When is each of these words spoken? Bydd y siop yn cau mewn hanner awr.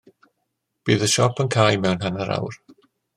Bydd 0.89 1.05
y 1.07 1.09
siop 1.15 1.41
yn 1.43 1.51
cau 1.57 1.77
mewn 1.83 2.01
hanner 2.07 2.33
awr. 2.37 2.59